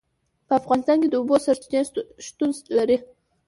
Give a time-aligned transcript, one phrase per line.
[0.47, 1.81] په افغانستان کې د اوبو سرچینې
[2.25, 2.97] شتون لري.